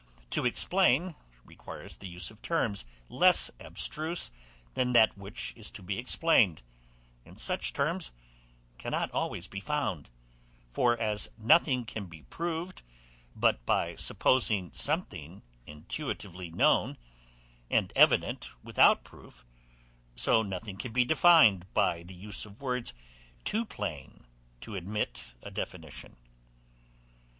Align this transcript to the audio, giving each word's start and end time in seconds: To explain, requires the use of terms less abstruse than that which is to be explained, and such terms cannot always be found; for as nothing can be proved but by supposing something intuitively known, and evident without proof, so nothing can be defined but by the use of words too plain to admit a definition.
To 0.31 0.47
explain, 0.47 1.13
requires 1.45 1.97
the 1.97 2.07
use 2.07 2.31
of 2.31 2.41
terms 2.41 2.85
less 3.07 3.51
abstruse 3.59 4.31
than 4.73 4.93
that 4.93 5.15
which 5.15 5.53
is 5.55 5.69
to 5.69 5.83
be 5.83 5.99
explained, 5.99 6.63
and 7.23 7.39
such 7.39 7.71
terms 7.71 8.11
cannot 8.79 9.11
always 9.11 9.47
be 9.47 9.59
found; 9.59 10.09
for 10.71 10.99
as 10.99 11.29
nothing 11.37 11.85
can 11.85 12.07
be 12.07 12.23
proved 12.23 12.81
but 13.35 13.63
by 13.67 13.95
supposing 13.95 14.73
something 14.73 15.43
intuitively 15.67 16.49
known, 16.49 16.97
and 17.69 17.93
evident 17.95 18.49
without 18.63 19.03
proof, 19.03 19.45
so 20.15 20.41
nothing 20.41 20.77
can 20.77 20.93
be 20.93 21.05
defined 21.05 21.59
but 21.59 21.73
by 21.75 22.01
the 22.01 22.15
use 22.15 22.43
of 22.47 22.59
words 22.59 22.95
too 23.43 23.65
plain 23.67 24.25
to 24.61 24.75
admit 24.75 25.35
a 25.43 25.51
definition. 25.51 26.15